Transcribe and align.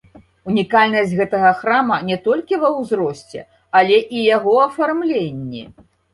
Унікальнасць 0.51 1.11
гэтага 1.19 1.51
храма 1.59 1.99
не 2.07 2.17
толькі 2.27 2.59
ва 2.65 2.73
ўзросце, 2.79 3.43
але 3.83 4.01
і 4.17 4.27
яго 4.35 4.57
афармленні. 4.67 5.63